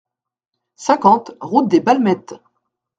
cinquante 0.77 1.37
route 1.41 1.67
des 1.67 1.79
Balmettes 1.79 2.33